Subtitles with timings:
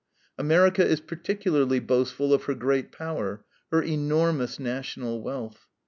[0.35, 5.67] America is particularly boastful of her great power, her enormous national wealth.